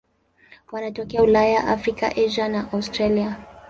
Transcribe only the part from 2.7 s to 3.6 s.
Australia.